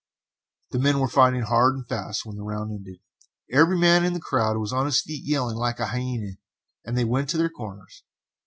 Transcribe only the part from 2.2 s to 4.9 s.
when the round ended. Every man in the crowd was on